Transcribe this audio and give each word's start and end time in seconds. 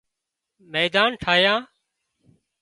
ميڌان 0.71 1.11
ٺاهيان 1.21 1.61